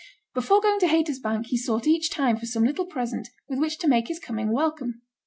[0.33, 3.87] Before going to Haytersbank he sought each time for some little present with which to
[3.87, 5.03] make his coming welcome.